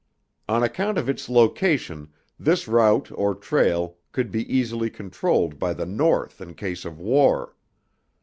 [0.49, 5.85] On account of its location this route or trail could be easily controlled by the
[5.85, 7.53] North in case of war.